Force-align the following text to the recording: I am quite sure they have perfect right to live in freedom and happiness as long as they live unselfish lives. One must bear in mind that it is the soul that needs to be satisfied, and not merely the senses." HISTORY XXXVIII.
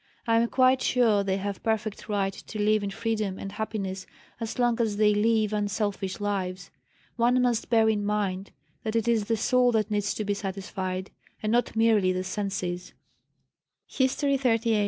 I 0.25 0.37
am 0.39 0.47
quite 0.49 0.81
sure 0.81 1.23
they 1.23 1.37
have 1.37 1.61
perfect 1.61 2.09
right 2.09 2.33
to 2.33 2.59
live 2.59 2.81
in 2.83 2.89
freedom 2.89 3.37
and 3.37 3.51
happiness 3.51 4.07
as 4.39 4.57
long 4.57 4.81
as 4.81 4.97
they 4.97 5.13
live 5.13 5.53
unselfish 5.53 6.19
lives. 6.19 6.71
One 7.17 7.39
must 7.39 7.69
bear 7.69 7.87
in 7.87 8.03
mind 8.03 8.49
that 8.81 8.95
it 8.95 9.07
is 9.07 9.25
the 9.25 9.37
soul 9.37 9.71
that 9.73 9.91
needs 9.91 10.15
to 10.15 10.25
be 10.25 10.33
satisfied, 10.33 11.11
and 11.43 11.51
not 11.51 11.75
merely 11.75 12.11
the 12.11 12.23
senses." 12.23 12.93
HISTORY 13.85 14.37
XXXVIII. 14.39 14.79